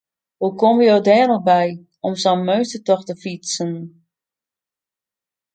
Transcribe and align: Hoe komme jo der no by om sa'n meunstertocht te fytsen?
Hoe 0.37 0.55
komme 0.61 0.83
jo 0.89 0.97
der 1.07 1.25
no 1.31 1.37
by 1.49 1.65
om 2.07 2.13
sa'n 2.21 2.45
meunstertocht 2.47 3.07
te 3.09 3.15
fytsen? 3.23 3.71